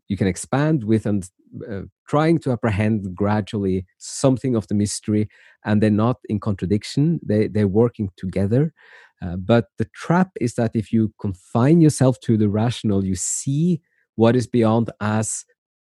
you 0.08 0.16
can 0.18 0.28
expand 0.28 0.84
with 0.86 1.06
and 1.06 1.30
uh, 1.70 1.82
trying 2.08 2.40
to 2.40 2.52
apprehend 2.52 3.14
gradually 3.16 3.86
something 3.98 4.56
of 4.56 4.68
the 4.68 4.76
mystery, 4.76 5.28
and 5.66 5.82
they're 5.82 5.90
not 5.90 6.18
in 6.30 6.40
contradiction. 6.40 7.20
They 7.24 7.48
they're 7.48 7.68
working 7.68 8.10
together. 8.16 8.74
Uh, 9.22 9.36
but 9.36 9.66
the 9.78 9.86
trap 9.94 10.30
is 10.40 10.54
that 10.56 10.72
if 10.76 10.94
you 10.94 11.14
confine 11.20 11.82
yourself 11.82 12.20
to 12.22 12.38
the 12.38 12.48
rational, 12.48 13.04
you 13.04 13.16
see 13.16 13.82
what 14.16 14.36
is 14.36 14.48
beyond 14.48 14.92
as 15.02 15.44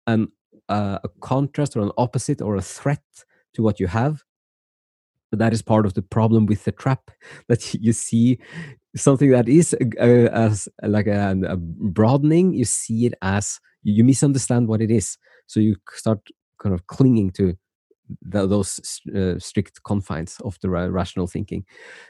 an 0.05 0.29
uh, 0.69 0.99
a 1.03 1.09
contrast 1.21 1.75
or 1.75 1.81
an 1.81 1.91
opposite 1.97 2.41
or 2.41 2.55
a 2.55 2.61
threat 2.61 3.03
to 3.53 3.63
what 3.63 3.79
you 3.79 3.87
have. 3.87 4.23
But 5.29 5.39
that 5.39 5.53
is 5.53 5.61
part 5.61 5.85
of 5.85 5.93
the 5.93 6.01
problem 6.01 6.45
with 6.45 6.63
the 6.63 6.71
trap 6.71 7.11
that 7.47 7.73
you 7.73 7.93
see 7.93 8.39
something 8.95 9.29
that 9.31 9.47
is 9.47 9.73
as 9.73 10.67
like 10.81 11.07
a, 11.07 11.35
a, 11.47 11.57
broadening 11.57 12.53
you 12.53 12.65
see 12.65 13.05
it 13.05 13.13
as 13.21 13.59
you 13.83 14.03
misunderstand 14.03 14.67
what 14.67 14.81
it 14.81 14.89
is. 14.89 15.17
So 15.45 15.59
you 15.59 15.75
start 15.93 16.19
kind 16.61 16.73
of 16.73 16.87
clinging 16.87 17.31
to 17.31 17.55
the, 18.21 18.47
those 18.47 19.01
uh, 19.15 19.37
strict 19.37 19.83
confines 19.83 20.37
of 20.43 20.57
the 20.61 20.69
ra 20.69 20.85
rational 20.85 21.27
thinking. 21.27 21.65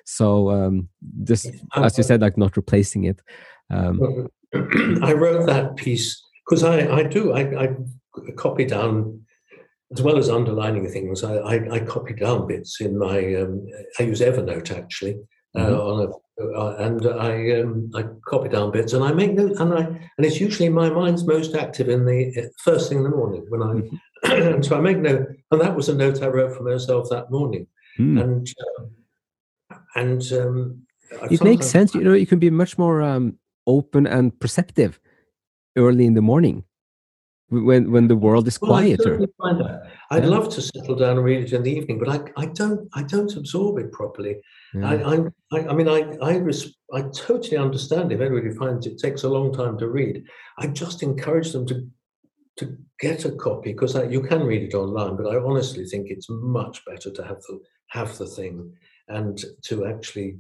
So 0.06 0.52
um, 0.52 0.90
just 1.24 1.50
as 1.76 1.98
you 1.98 2.04
said 2.04 2.22
like 2.22 2.38
not 2.38 2.56
replacing 2.56 3.06
it 3.06 3.22
um, 3.70 4.28
i 5.04 5.14
wrote 5.14 5.46
that 5.46 5.76
piece 5.76 6.24
because 6.46 6.64
I, 6.64 6.88
I 7.00 7.04
do 7.04 7.34
I, 7.34 7.64
I 7.64 7.70
copy 8.36 8.66
down, 8.66 9.22
as 9.92 10.02
well 10.02 10.18
as 10.18 10.30
underlining 10.30 10.88
things, 10.90 11.24
I, 11.24 11.36
I, 11.36 11.76
I 11.76 11.80
copy 11.80 12.14
down 12.14 12.48
bits 12.48 12.82
in 12.82 12.98
my, 12.98 13.36
um, 13.36 13.66
I 14.00 14.04
use 14.04 14.22
Evernote 14.22 14.72
actually. 14.78 15.18
Uh, 15.56 15.62
mm-hmm. 15.62 15.80
on 15.80 16.08
a, 16.08 16.12
uh, 16.40 16.76
and 16.78 17.08
I 17.08 17.62
um, 17.62 17.90
I 17.96 18.04
copy 18.28 18.48
down 18.50 18.72
bits 18.72 18.94
and 18.94 19.04
I 19.04 19.12
make 19.12 19.34
notes 19.34 19.60
and 19.60 19.74
I 19.74 19.82
and 19.86 20.26
it's 20.26 20.40
usually 20.40 20.70
my 20.70 20.90
mind's 20.90 21.26
most 21.26 21.56
active 21.56 21.90
in 21.90 22.06
the 22.06 22.32
uh, 22.38 22.50
first 22.64 22.90
thing 22.90 23.00
in 23.00 23.04
the 23.06 23.10
morning 23.10 23.46
when 23.50 23.64
I 23.64 24.28
mm-hmm. 24.28 24.62
so 24.62 24.78
I 24.78 24.82
make 24.82 24.98
note 24.98 25.26
and 25.50 25.62
that 25.62 25.76
was 25.76 25.90
a 25.90 25.96
note 25.96 26.22
I 26.22 26.28
wrote 26.28 26.56
for 26.56 26.64
myself 26.64 27.08
that 27.10 27.32
morning 27.32 27.66
mm. 27.98 28.22
and 28.22 28.48
uh, 28.78 29.78
and 29.96 30.32
um, 30.34 30.82
it 31.32 31.44
makes 31.44 31.66
sense 31.66 31.96
you 31.96 32.02
know 32.02 32.14
you 32.14 32.28
can 32.28 32.40
be 32.40 32.52
much 32.52 32.78
more 32.78 33.02
um, 33.02 33.40
open 33.66 34.06
and 34.06 34.40
perceptive 34.40 35.00
early 35.76 36.06
in 36.06 36.14
the 36.14 36.22
morning 36.22 36.66
when 37.50 37.92
when 37.92 38.08
the 38.08 38.16
world 38.16 38.48
is 38.48 38.58
quieter. 38.58 39.26
Well, 39.40 39.82
I'd 40.12 40.24
yeah. 40.24 40.30
love 40.30 40.50
to 40.56 40.62
settle 40.62 40.96
down 40.96 41.18
and 41.18 41.24
read 41.24 41.44
it 41.44 41.54
in 41.54 41.64
the 41.64 41.72
evening, 41.72 42.00
but 42.00 42.10
I, 42.10 42.42
I 42.42 42.46
don't 42.48 42.90
I 42.94 43.04
don't 43.04 43.36
absorb 43.36 43.78
it 43.80 43.92
properly. 43.92 44.38
Yeah. 44.74 44.90
I, 44.90 45.56
I 45.56 45.68
I 45.70 45.74
mean 45.74 45.88
I 45.88 46.18
I, 46.22 46.38
res, 46.38 46.76
I 46.94 47.04
totally 47.14 47.58
understand 47.58 48.12
if 48.12 48.20
anybody 48.20 48.54
finds 48.54 48.86
it 48.86 49.00
takes 49.00 49.24
a 49.24 49.30
long 49.30 49.54
time 49.54 49.78
to 49.78 49.88
read. 49.88 50.24
I 50.58 50.68
just 50.68 51.04
encourage 51.04 51.52
them 51.52 51.66
to 51.68 51.88
to 52.58 52.78
get 53.00 53.26
a 53.26 53.32
copy 53.32 53.72
because 53.72 53.96
you 54.10 54.22
can 54.22 54.44
read 54.44 54.64
it 54.64 54.74
online, 54.74 55.16
but 55.16 55.28
I 55.28 55.38
honestly 55.38 55.86
think 55.86 56.08
it's 56.10 56.28
much 56.30 56.84
better 56.86 57.12
to 57.12 57.24
have 57.24 57.42
the 57.44 57.60
have 57.90 58.18
the 58.18 58.28
thing 58.28 58.74
and 59.08 59.42
to 59.64 59.86
actually 59.86 60.38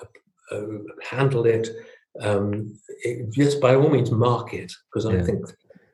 uh, 0.00 0.54
uh, 0.54 0.66
handle 1.02 1.44
it 1.44 1.68
um, 2.20 2.78
it, 3.02 3.34
yes, 3.36 3.54
by 3.56 3.74
all 3.74 3.88
means, 3.90 4.10
mark 4.10 4.54
it 4.54 4.72
because 4.92 5.06
I 5.06 5.20
think 5.22 5.44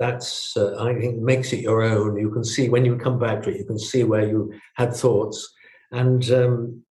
that's 0.00 0.56
uh, 0.56 0.82
I 0.82 0.98
think 0.98 1.20
makes 1.20 1.52
it 1.52 1.60
your 1.60 1.82
own. 1.82 2.16
You 2.16 2.30
can 2.30 2.42
see 2.42 2.70
when 2.70 2.86
you 2.86 2.96
come 2.96 3.18
back 3.18 3.42
to 3.42 3.50
it, 3.50 3.58
you 3.58 3.66
can 3.66 3.78
see 3.78 4.02
where 4.02 4.26
you 4.26 4.52
had 4.74 4.94
thoughts, 4.94 5.52
and 5.92 6.28
um, 6.30 6.82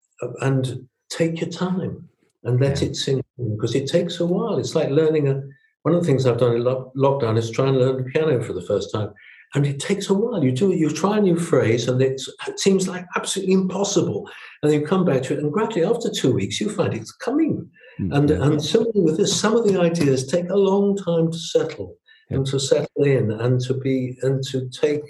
and 0.42 0.88
take 1.10 1.42
your 1.42 1.50
time 1.50 2.08
and 2.44 2.62
let 2.62 2.82
yeah. 2.82 2.89
it 2.89 2.96
sink 2.96 3.25
in 3.39 3.56
because 3.56 3.74
it 3.74 3.89
takes 3.89 4.20
a 4.20 4.25
while. 4.25 4.58
It's 4.58 4.75
like 4.75 4.89
learning 4.89 5.28
a. 5.28 5.42
One 5.84 5.96
of 5.96 6.01
the 6.01 6.08
things 6.08 6.25
I've 6.25 6.38
done 6.38 6.58
in 6.58 6.63
lo- 6.63 6.92
lockdown 6.96 7.38
is 7.38 7.50
try 7.50 7.68
and 7.68 7.78
learn 7.78 7.98
the 7.98 8.04
piano 8.04 8.44
for 8.44 8.54
the 8.54 8.62
first 8.62 8.92
time, 8.94 9.12
and 9.56 9.66
it 9.66 9.80
takes 9.80 10.10
a 10.10 10.13
while. 10.13 10.44
You 10.44 10.51
do 10.51 10.72
it. 10.72 10.78
You 10.78 10.92
try 10.92 11.18
a 11.18 11.22
new 11.22 11.39
phrase, 11.39 11.88
and 11.88 12.00
it 12.01 12.22
seems 12.58 12.88
like 12.88 13.06
absolutely 13.16 13.56
impossible, 13.56 14.30
and 14.62 14.72
then 14.72 14.82
you 14.82 14.86
come 14.86 15.04
back 15.04 15.24
to 15.24 15.34
it, 15.34 15.39
and 15.39 15.51
gradually 15.51 15.86
after 15.86 16.12
two 16.12 16.34
weeks, 16.34 16.62
you 16.62 16.70
find 16.70 16.94
it's 16.94 17.12
coming. 17.12 17.68
Mm-hmm. 18.00 18.13
And 18.13 18.32
and 18.32 18.63
similarly 18.63 19.01
with 19.01 19.18
this, 19.18 19.39
some 19.39 19.56
of 19.56 19.66
the 19.66 19.82
ideas 19.82 20.28
take 20.28 20.50
a 20.50 20.56
long 20.56 20.96
time 20.96 21.32
to 21.32 21.38
settle 21.38 21.98
and 22.29 22.45
to 22.48 22.59
settle 22.59 23.03
in 23.03 23.31
and 23.31 23.59
to 23.62 23.74
be 23.74 24.17
and 24.21 24.43
to 24.43 24.69
take 24.69 25.01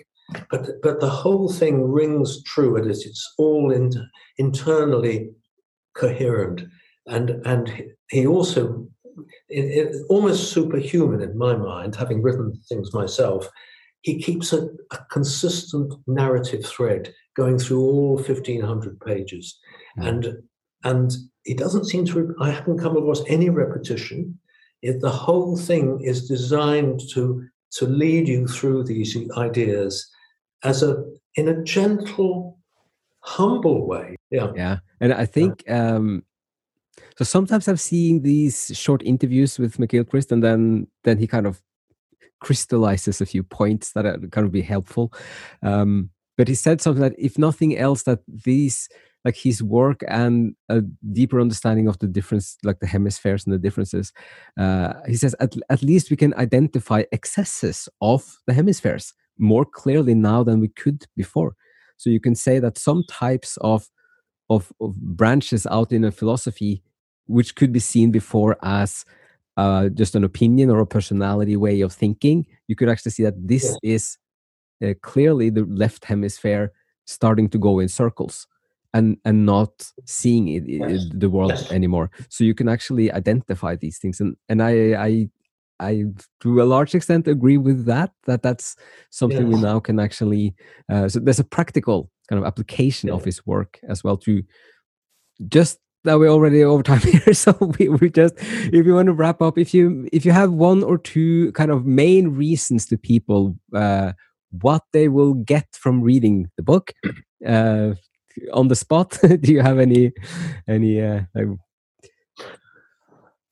but 0.52 0.82
but 0.82 1.00
the 1.00 1.10
whole 1.10 1.52
thing 1.52 1.92
rings 1.92 2.44
true 2.44 2.78
and 2.78 2.90
it's, 2.90 3.06
it's 3.06 3.34
all 3.38 3.72
in, 3.72 3.92
internally 4.38 5.30
coherent. 5.96 6.64
And 7.08 7.42
and 7.46 7.84
he 8.10 8.28
also 8.28 8.88
it, 9.50 9.66
it, 9.66 9.96
almost 10.10 10.52
superhuman 10.52 11.22
in 11.22 11.38
my 11.38 11.56
mind 11.56 11.96
having 11.96 12.22
written 12.22 12.54
things 12.70 12.94
myself 12.94 13.50
he 14.02 14.22
keeps 14.22 14.54
a, 14.54 14.70
a 14.92 14.98
consistent 15.12 15.94
narrative 16.08 16.66
thread 16.66 17.14
going 17.36 17.60
through 17.60 17.82
all 17.82 18.16
1500 18.16 19.00
pages. 19.02 19.60
Mm. 19.98 20.08
and 20.08 20.38
and 20.84 21.12
he 21.44 21.54
doesn't 21.54 21.86
seem 21.86 22.06
to 22.06 22.36
i 22.40 22.52
haven't 22.52 22.78
come 22.78 22.96
across 22.96 23.22
any 23.28 23.50
repetition 23.50 24.40
it, 24.82 25.02
the 25.02 25.10
whole 25.10 25.58
thing 25.58 26.02
is 26.02 26.28
designed 26.28 27.02
to 27.12 27.46
to 27.72 27.86
lead 27.86 28.28
you 28.28 28.48
through 28.48 28.84
these 28.84 29.16
ideas 29.38 30.10
as 30.64 30.84
a 30.84 31.04
in 31.36 31.48
a 31.48 31.64
gentle 31.64 32.58
humble 33.22 33.88
way. 33.88 34.16
Yeah. 34.32 34.52
Yeah 34.56 34.78
and 35.02 35.14
i 35.14 35.26
think 35.26 35.70
um 35.70 36.24
so 37.18 37.26
sometimes 37.26 37.68
I'm 37.68 37.78
seeing 37.78 38.22
these 38.22 38.72
short 38.74 39.02
interviews 39.04 39.60
with 39.60 39.78
McGilchrist, 39.78 40.32
and 40.32 40.44
then 40.44 40.88
then 41.04 41.18
he 41.18 41.28
kind 41.28 41.46
of 41.46 41.62
crystallizes 42.40 43.20
a 43.20 43.26
few 43.26 43.44
points 43.44 43.92
that 43.92 44.06
are 44.06 44.18
kind 44.32 44.46
of 44.46 44.52
be 44.52 44.62
helpful. 44.62 45.12
Um 45.62 46.12
but 46.38 46.48
he 46.48 46.56
said 46.56 46.80
something 46.80 47.02
that 47.02 47.16
if 47.18 47.38
nothing 47.38 47.78
else 47.78 48.04
that 48.04 48.20
these 48.28 48.88
like 49.26 49.36
his 49.36 49.62
work 49.62 50.02
and 50.08 50.56
a 50.70 50.82
deeper 51.12 51.42
understanding 51.42 51.88
of 51.88 52.00
the 52.00 52.08
difference 52.08 52.58
like 52.64 52.80
the 52.80 52.88
hemispheres 52.88 53.46
and 53.46 53.54
the 53.54 53.60
differences 53.60 54.14
uh, 54.58 54.94
he 55.08 55.16
says 55.16 55.36
at, 55.40 55.56
at 55.70 55.84
least 55.84 56.10
we 56.10 56.18
can 56.18 56.34
identify 56.36 57.04
excesses 57.12 57.90
of 58.02 58.38
the 58.48 58.54
hemispheres 58.54 59.14
more 59.38 59.66
clearly 59.66 60.14
now 60.14 60.44
than 60.44 60.60
we 60.60 60.68
could 60.70 61.06
before 61.16 61.56
so 61.98 62.10
you 62.10 62.20
can 62.20 62.36
say 62.36 62.60
that 62.60 62.78
some 62.78 63.04
types 63.10 63.58
of 63.58 63.90
of, 64.50 64.72
of 64.82 64.96
branches 64.96 65.68
out 65.68 65.92
in 65.92 66.04
a 66.04 66.12
philosophy 66.12 66.82
which 67.28 67.56
could 67.56 67.72
be 67.72 67.80
seen 67.80 68.10
before 68.12 68.58
as 68.64 69.06
uh, 69.58 69.90
just 69.90 70.16
an 70.16 70.24
opinion 70.24 70.70
or 70.70 70.80
a 70.80 70.88
personality 70.88 71.56
way 71.56 71.82
of 71.82 71.94
thinking 71.94 72.46
you 72.68 72.76
could 72.76 72.90
actually 72.90 73.12
see 73.12 73.24
that 73.24 73.48
this 73.48 73.78
yeah. 73.84 73.96
is 73.96 74.18
uh, 74.84 74.94
clearly 75.02 75.50
the 75.50 75.66
left 75.66 76.06
hemisphere 76.06 76.72
starting 77.06 77.50
to 77.50 77.58
go 77.58 77.80
in 77.80 77.90
circles 77.90 78.48
and 78.94 79.18
and 79.26 79.46
not 79.46 79.72
seeing 80.06 80.48
it, 80.48 80.64
yes. 80.68 81.06
the 81.14 81.30
world 81.30 81.52
yes. 81.52 81.72
anymore 81.72 82.10
so 82.30 82.44
you 82.44 82.56
can 82.56 82.68
actually 82.68 83.12
identify 83.12 83.76
these 83.76 83.98
things 84.00 84.20
and 84.20 84.36
and 84.50 84.62
i 84.62 84.72
i 84.94 85.30
I, 85.82 86.04
to 86.42 86.62
a 86.62 86.66
large 86.66 86.94
extent, 86.94 87.26
agree 87.28 87.58
with 87.58 87.86
that. 87.86 88.12
That 88.26 88.44
that's 88.44 88.76
something 89.12 89.50
yes. 89.50 89.56
we 89.56 89.62
now 89.62 89.80
can 89.80 89.98
actually. 89.98 90.54
Uh, 90.92 91.08
so 91.08 91.20
there's 91.20 91.40
a 91.40 91.44
practical 91.46 92.12
kind 92.28 92.38
of 92.38 92.46
application 92.46 93.10
of 93.10 93.24
his 93.24 93.46
work 93.46 93.80
as 93.88 94.04
well 94.04 94.18
to 94.18 94.44
just 95.48 95.80
that 96.04 96.20
we're 96.20 96.30
already 96.30 96.64
over 96.64 96.84
time 96.84 97.00
here 97.02 97.34
so 97.34 97.56
we, 97.78 97.90
we 97.90 98.10
just 98.10 98.36
if 98.38 98.86
you 98.86 98.94
want 98.94 99.08
to 99.08 99.14
wrap 99.14 99.42
up 99.42 99.58
if 99.58 99.74
you 99.74 100.08
if 100.14 100.26
you 100.26 100.32
have 100.32 100.52
one 100.52 100.84
or 100.84 100.98
two 100.98 101.52
kind 101.54 101.72
of 101.72 101.86
main 101.86 102.30
reasons 102.30 102.86
to 102.86 102.98
people 102.98 103.56
uh, 103.76 104.12
what 104.62 104.84
they 104.94 105.08
will 105.08 105.34
get 105.34 105.68
from 105.74 106.02
reading 106.02 106.50
the 106.56 106.64
book 106.64 106.94
uh, 107.48 107.94
on 108.54 108.68
the 108.68 108.76
spot 108.76 109.18
do 109.42 109.52
you 109.52 109.62
have 109.62 109.80
any 109.80 110.12
any 110.68 111.02
uh, 111.02 111.22
like... 111.36 111.48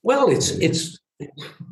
well 0.04 0.30
it's 0.30 0.52
it's 0.52 1.00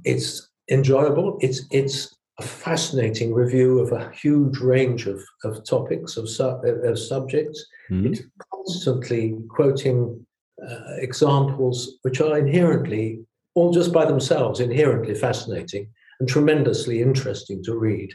it's 0.03 0.49
enjoyable 0.69 1.37
it's 1.41 1.65
it's 1.71 2.15
a 2.39 2.43
fascinating 2.43 3.33
review 3.33 3.79
of 3.79 3.93
a 3.93 4.11
huge 4.11 4.57
range 4.57 5.07
of, 5.07 5.23
of 5.45 5.63
topics 5.63 6.17
of, 6.17 6.29
su- 6.29 6.43
of 6.43 6.99
subjects 6.99 7.65
mm-hmm. 7.89 8.07
it's 8.07 8.21
constantly 8.53 9.37
quoting 9.49 10.25
uh, 10.61 10.95
examples 10.97 11.97
which 12.01 12.19
are 12.19 12.37
inherently 12.37 13.19
all 13.53 13.71
just 13.71 13.93
by 13.93 14.03
themselves 14.03 14.59
inherently 14.59 15.15
fascinating 15.15 15.87
and 16.19 16.27
tremendously 16.27 17.01
interesting 17.01 17.63
to 17.63 17.77
read 17.77 18.13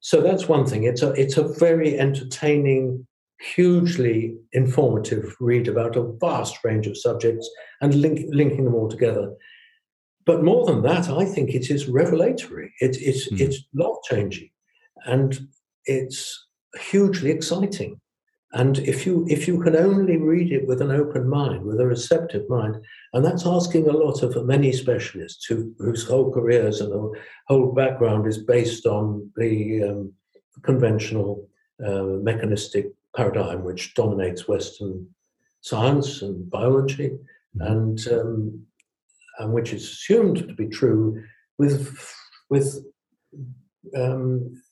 so 0.00 0.20
that's 0.20 0.48
one 0.48 0.66
thing. 0.66 0.84
It's 0.84 1.02
a 1.02 1.12
it's 1.12 1.36
a 1.36 1.48
very 1.48 1.98
entertaining, 1.98 3.06
hugely 3.40 4.36
informative 4.52 5.34
read 5.40 5.66
about 5.66 5.96
a 5.96 6.12
vast 6.20 6.62
range 6.62 6.86
of 6.86 6.96
subjects 6.96 7.48
and 7.80 7.94
link, 7.94 8.20
linking 8.28 8.64
them 8.64 8.74
all 8.74 8.88
together. 8.88 9.34
But 10.26 10.44
more 10.44 10.66
than 10.66 10.82
that, 10.82 11.08
I 11.08 11.24
think 11.24 11.50
it 11.50 11.70
is 11.70 11.88
revelatory. 11.88 12.72
It, 12.80 12.96
it's 13.00 13.30
mm. 13.30 13.40
it's 13.40 13.64
life 13.74 13.96
changing, 14.04 14.50
and 15.06 15.48
it's 15.86 16.46
hugely 16.90 17.30
exciting. 17.30 18.00
And 18.52 18.78
if 18.80 19.06
you 19.06 19.26
if 19.28 19.48
you 19.48 19.60
can 19.62 19.76
only 19.76 20.18
read 20.18 20.52
it 20.52 20.66
with 20.66 20.82
an 20.82 20.90
open 20.90 21.28
mind, 21.28 21.64
with 21.64 21.80
a 21.80 21.86
receptive 21.86 22.48
mind, 22.48 22.76
and 23.14 23.24
that's 23.24 23.46
asking 23.46 23.88
a 23.88 23.92
lot 23.92 24.22
of 24.22 24.44
many 24.44 24.72
specialists 24.72 25.46
who, 25.46 25.72
whose 25.78 26.06
whole 26.06 26.32
careers 26.32 26.80
and 26.80 26.92
whole 27.46 27.72
background 27.72 28.26
is 28.26 28.38
based 28.38 28.86
on 28.86 29.30
the 29.36 29.84
um, 29.84 30.12
conventional 30.62 31.48
uh, 31.84 32.02
mechanistic 32.02 32.92
paradigm 33.16 33.64
which 33.64 33.94
dominates 33.94 34.48
Western 34.48 35.06
science 35.60 36.22
and 36.22 36.48
biology, 36.50 37.10
mm-hmm. 37.56 37.62
and 37.62 38.08
um, 38.08 38.66
and 39.38 39.52
which 39.52 39.72
is 39.72 39.84
assumed 39.84 40.36
to 40.36 40.54
be 40.54 40.68
true 40.68 41.22
with 41.58 41.98
with 42.48 42.84
um, 43.96 44.62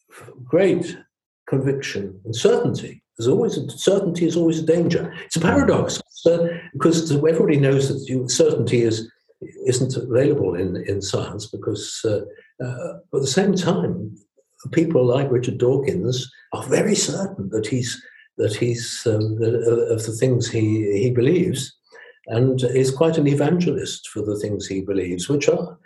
great 0.45 0.97
conviction 1.49 2.21
and 2.25 2.35
certainty. 2.35 3.03
There's 3.17 3.29
always 3.29 3.57
a, 3.57 3.69
certainty 3.71 4.27
is 4.27 4.37
always 4.37 4.61
a 4.61 4.67
danger. 4.67 5.13
It's 5.25 5.37
a 5.37 5.41
paradox 5.41 6.01
because 6.73 7.11
everybody 7.11 7.59
knows 7.59 7.89
that 7.89 8.09
you, 8.09 8.29
certainty 8.29 8.83
is 8.83 9.11
isn't 9.67 9.97
available 9.97 10.55
in 10.55 10.77
in 10.89 11.01
science 11.01 11.47
because 11.47 12.01
uh, 12.05 12.21
uh, 12.65 12.95
at 13.15 13.21
the 13.21 13.27
same 13.27 13.55
time 13.55 14.17
people 14.73 15.05
like 15.07 15.31
Richard 15.31 15.59
Dawkins 15.59 16.31
are 16.53 16.65
very 16.65 16.95
certain 16.95 17.49
that 17.51 17.67
he's 17.67 18.03
that 18.39 18.57
he's 18.57 19.07
um, 19.07 19.39
of 19.43 20.05
the 20.07 20.17
things 20.19 20.49
he 20.49 21.01
he 21.03 21.11
believes 21.11 21.79
and 22.29 22.63
is 22.63 22.91
quite 22.91 23.19
an 23.19 23.27
evangelist 23.27 24.09
for 24.09 24.23
the 24.23 24.39
things 24.39 24.67
he 24.67 24.81
believes, 24.81 25.29
which 25.29 25.49
are 25.49 25.79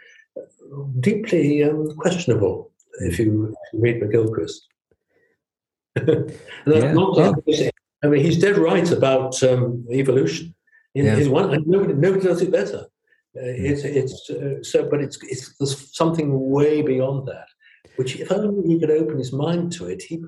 deeply 1.01 1.62
um, 1.65 1.95
questionable 1.97 2.71
if 3.01 3.19
you 3.19 3.55
read 3.73 4.01
McGilchrist. 4.01 4.61
yeah. 6.67 6.93
not. 6.93 7.37
I 8.05 8.09
mean, 8.09 8.25
he's 8.25 8.38
dead 8.38 8.59
right 8.59 8.91
about 8.91 9.41
um, 9.45 9.87
evolution. 9.93 10.55
In 10.95 11.07
yeah. 11.07 11.15
his 11.15 11.29
one, 11.29 11.51
nobody, 11.67 11.95
nobody 11.95 12.27
does 12.27 12.43
it 12.43 12.51
better. 12.51 12.87
Uh, 13.35 13.41
hmm. 13.41 13.65
it's 13.65 13.85
it's 13.85 14.31
uh, 14.31 14.62
so, 14.62 14.88
but 14.91 15.01
it's 15.01 15.19
it's 15.23 15.57
there's 15.57 15.97
something 15.97 16.51
way 16.51 16.83
beyond 16.83 17.29
that. 17.29 17.47
Which, 17.97 18.17
if 18.17 18.33
only 18.33 18.69
he 18.69 18.81
could 18.81 18.91
open 18.91 19.19
his 19.19 19.33
mind 19.33 19.73
to 19.73 19.87
it, 19.87 20.03
he 20.03 20.23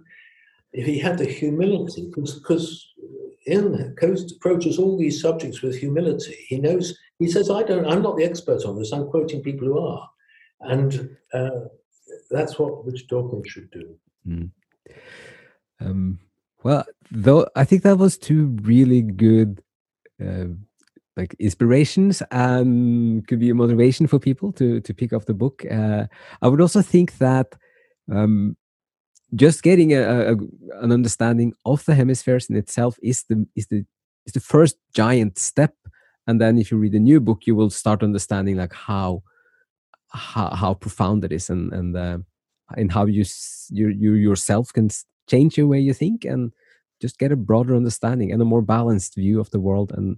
he 0.75 0.99
had 0.99 1.19
the 1.19 1.27
humility, 1.27 2.11
because 2.15 2.95
in 3.47 3.95
approaches 4.37 4.79
all 4.79 4.97
these 4.97 5.21
subjects 5.21 5.63
with 5.63 5.77
humility. 5.77 6.37
He 6.49 6.59
knows. 6.59 6.99
He 7.19 7.29
says, 7.29 7.51
"I 7.51 7.63
don't. 7.63 7.87
I'm 7.87 8.03
not 8.03 8.17
the 8.17 8.25
expert 8.25 8.65
on 8.65 8.79
this. 8.79 8.93
I'm 8.93 9.09
quoting 9.09 9.43
people 9.43 9.69
who 9.69 9.79
are," 9.79 10.09
and 10.61 11.17
uh, 11.33 11.61
that's 12.31 12.59
what 12.59 12.85
Richard 12.85 13.09
Dawkins 13.09 13.49
should 13.49 13.71
do. 13.71 13.95
Mm. 14.27 14.51
Um, 15.81 16.19
well, 16.63 16.85
though 17.11 17.47
I 17.55 17.65
think 17.65 17.83
that 17.83 17.99
was 17.99 18.17
two 18.17 18.57
really 18.63 19.03
good, 19.03 19.63
uh, 20.25 20.47
like 21.17 21.37
inspirations 21.39 22.23
and 22.31 23.27
could 23.29 23.41
be 23.41 23.51
a 23.51 23.55
motivation 23.55 24.07
for 24.07 24.19
people 24.19 24.53
to 24.53 24.81
to 24.81 24.95
pick 24.95 25.13
up 25.13 25.27
the 25.27 25.35
book. 25.35 25.65
Uh, 25.71 26.07
I 26.41 26.49
would 26.49 26.61
also 26.61 26.83
think 26.83 27.19
that 27.19 27.55
um, 28.11 28.57
just 29.35 29.63
getting 29.63 29.93
a, 29.93 30.03
a, 30.03 30.37
an 30.83 30.93
understanding 30.93 31.55
of 31.65 31.85
the 31.85 31.95
hemispheres 31.95 32.49
in 32.49 32.57
itself 32.57 32.99
is 33.03 33.25
the 33.29 33.47
is 33.57 33.67
the 33.69 33.85
is 34.27 34.33
the 34.33 34.41
first 34.41 34.77
giant 34.95 35.39
step. 35.39 35.75
And 36.27 36.41
then 36.41 36.57
if 36.59 36.71
you 36.71 36.79
read 36.79 36.95
a 36.95 36.99
new 36.99 37.21
book, 37.21 37.47
you 37.47 37.55
will 37.55 37.71
start 37.71 38.03
understanding 38.03 38.57
like 38.57 38.73
how 38.73 39.23
how, 40.09 40.51
how 40.55 40.75
profound 40.75 41.25
it 41.25 41.33
is 41.33 41.51
and 41.51 41.73
and 41.73 41.97
uh, 41.97 42.19
and 42.77 42.93
how 42.93 43.07
you 43.07 43.25
you 43.71 43.89
you 43.89 44.13
yourself 44.13 44.73
can 44.73 44.89
change 45.29 45.57
your 45.59 45.67
way 45.67 45.81
you 45.81 45.95
think 45.95 46.25
and 46.25 46.53
just 47.01 47.19
get 47.19 47.33
a 47.33 47.37
broader 47.37 47.75
understanding 47.75 48.31
and 48.33 48.41
a 48.41 48.45
more 48.45 48.63
balanced 48.63 49.15
view 49.15 49.41
of 49.41 49.51
the 49.51 49.61
world 49.61 49.93
and 49.93 50.17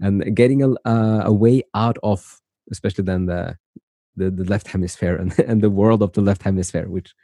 and 0.00 0.36
getting 0.36 0.62
a, 0.62 0.70
uh, 0.84 1.22
a 1.24 1.32
way 1.32 1.62
out 1.74 1.98
of 2.02 2.40
especially 2.70 3.04
then 3.04 3.26
the, 3.26 3.56
the 4.16 4.30
the 4.30 4.44
left 4.44 4.68
hemisphere 4.68 5.16
and, 5.16 5.38
and 5.46 5.62
the 5.62 5.70
world 5.70 6.02
of 6.02 6.12
the 6.12 6.22
left 6.22 6.42
hemisphere 6.42 6.88
which 6.88 7.14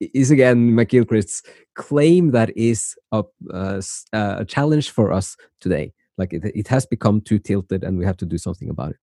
is 0.00 0.30
again 0.30 0.70
McGilchrist's 0.70 1.42
claim 1.74 2.30
that 2.32 2.56
is 2.56 2.96
a, 3.12 3.22
uh, 3.52 3.80
a 4.12 4.44
challenge 4.44 4.90
for 4.90 5.12
us 5.12 5.36
today 5.60 5.92
like 6.18 6.32
it, 6.32 6.44
it 6.44 6.68
has 6.68 6.86
become 6.86 7.20
too 7.20 7.38
tilted 7.38 7.84
and 7.84 7.98
we 7.98 8.04
have 8.04 8.16
to 8.18 8.26
do 8.26 8.38
something 8.38 8.70
about 8.70 8.90
it 8.90 9.00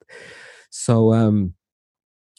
so 0.70 1.12
um 1.12 1.54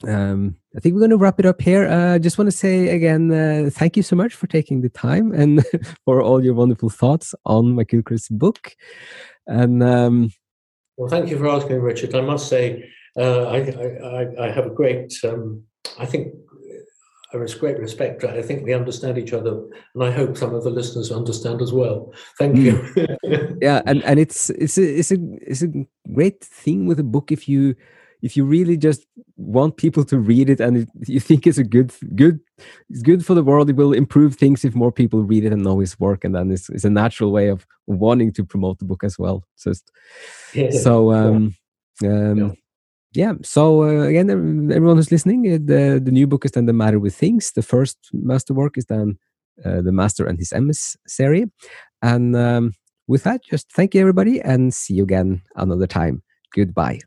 um, 0.07 0.55
I 0.75 0.79
think 0.79 0.93
we're 0.93 1.01
going 1.01 1.11
to 1.11 1.17
wrap 1.17 1.39
it 1.39 1.45
up 1.45 1.61
here. 1.61 1.87
I 1.87 2.15
uh, 2.15 2.19
just 2.19 2.37
want 2.37 2.47
to 2.51 2.55
say 2.55 2.89
again, 2.89 3.31
uh, 3.31 3.69
thank 3.71 3.97
you 3.97 4.03
so 4.03 4.15
much 4.15 4.35
for 4.35 4.45
taking 4.45 4.81
the 4.81 4.89
time 4.89 5.33
and 5.33 5.65
for 6.05 6.21
all 6.21 6.43
your 6.43 6.53
wonderful 6.53 6.89
thoughts 6.89 7.33
on 7.45 7.75
McGilchrist's 7.75 8.29
book. 8.29 8.75
And 9.47 9.81
um, 9.81 10.31
well, 10.97 11.09
thank 11.09 11.29
you 11.29 11.37
for 11.37 11.47
asking, 11.47 11.79
Richard. 11.79 12.13
I 12.13 12.21
must 12.21 12.47
say, 12.47 12.89
uh, 13.17 13.45
I, 13.45 13.57
I, 13.57 14.45
I, 14.47 14.51
have 14.51 14.67
a 14.67 14.69
great, 14.69 15.13
um, 15.23 15.63
I 15.97 16.05
think, 16.05 16.33
I 17.43 17.59
great 17.59 17.79
respect. 17.79 18.23
I 18.23 18.41
think 18.41 18.63
we 18.63 18.73
understand 18.73 19.17
each 19.17 19.33
other, 19.33 19.61
and 19.93 20.03
I 20.03 20.11
hope 20.11 20.37
some 20.37 20.53
of 20.53 20.63
the 20.63 20.69
listeners 20.69 21.11
understand 21.11 21.61
as 21.61 21.73
well. 21.73 22.13
Thank 22.37 22.57
you. 22.57 22.73
Mm. 22.73 23.57
yeah, 23.61 23.81
and 23.85 24.03
and 24.03 24.19
it's 24.19 24.49
it's 24.51 24.77
a 24.77 24.99
it's 24.99 25.11
a 25.11 25.17
it's 25.41 25.63
a 25.63 25.71
great 26.13 26.43
thing 26.43 26.85
with 26.85 26.99
a 26.99 27.03
book 27.03 27.31
if 27.31 27.47
you 27.47 27.75
if 28.21 28.35
you 28.35 28.45
really 28.45 28.77
just 28.77 29.05
want 29.35 29.77
people 29.77 30.03
to 30.03 30.17
read 30.17 30.49
it 30.49 30.59
and 30.59 30.77
it, 30.77 30.89
you 31.07 31.19
think 31.19 31.45
it's 31.45 31.57
a 31.57 31.63
good 31.63 31.93
good 32.15 32.39
it's 32.89 33.01
good 33.01 33.25
for 33.25 33.35
the 33.35 33.43
world 33.43 33.69
it 33.69 33.75
will 33.75 33.93
improve 33.93 34.35
things 34.35 34.65
if 34.65 34.73
more 34.73 34.91
people 34.91 35.23
read 35.23 35.45
it 35.45 35.53
and 35.53 35.63
know 35.63 35.79
his 35.79 35.99
work 35.99 36.23
and 36.23 36.33
then 36.33 36.51
it's, 36.51 36.69
it's 36.69 36.83
a 36.83 36.89
natural 36.89 37.31
way 37.31 37.47
of 37.47 37.65
wanting 37.85 38.33
to 38.33 38.43
promote 38.43 38.79
the 38.79 38.85
book 38.85 39.03
as 39.03 39.19
well 39.19 39.43
so 39.55 39.71
yeah. 40.53 40.71
so 40.71 41.13
um 41.13 41.55
yeah. 42.01 42.09
um 42.09 42.37
yeah. 42.37 42.51
Yeah. 43.13 43.33
so 43.43 43.83
uh, 43.83 44.03
again 44.03 44.29
everyone 44.29 44.97
who's 44.97 45.11
listening 45.11 45.47
uh, 45.47 45.57
the 45.63 46.01
the 46.03 46.11
new 46.11 46.27
book 46.27 46.45
is 46.45 46.51
then 46.51 46.65
the 46.65 46.73
matter 46.73 46.99
with 46.99 47.15
things. 47.15 47.51
The 47.51 47.61
first 47.61 47.97
masterwork 48.13 48.77
is 48.77 48.85
then 48.85 49.17
uh, 49.65 49.81
the 49.81 49.91
master 49.91 50.25
and 50.25 50.37
his 50.37 50.53
emissary 50.53 51.45
and 52.01 52.35
um, 52.35 52.73
with 53.07 53.23
that 53.23 53.43
just 53.43 53.71
thank 53.71 53.95
you 53.95 54.01
everybody 54.01 54.41
and 54.41 54.73
see 54.73 54.93
you 54.95 55.03
again 55.03 55.41
another 55.55 55.87
time. 55.87 56.23
Goodbye 56.53 56.99